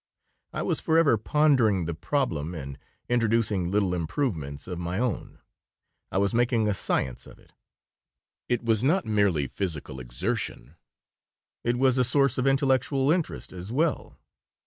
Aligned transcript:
I 0.51 0.63
was 0.63 0.79
forever 0.81 1.15
pondering 1.15 1.85
the 1.85 1.93
problem 1.93 2.55
and 2.55 2.79
introducing 3.07 3.69
little 3.69 3.93
improvements 3.93 4.65
of 4.65 4.79
my 4.79 4.97
own. 4.97 5.37
I 6.11 6.17
was 6.17 6.33
making 6.33 6.67
a 6.67 6.73
science 6.73 7.27
of 7.27 7.37
it. 7.37 7.51
It 8.49 8.63
was 8.63 8.81
not 8.81 9.05
merely 9.05 9.45
physical 9.45 9.99
exertion. 9.99 10.73
It 11.63 11.77
was 11.77 11.99
a 11.99 12.03
source 12.03 12.39
of 12.39 12.47
intellectual 12.47 13.11
interest 13.11 13.53
as 13.53 13.71
well. 13.71 14.17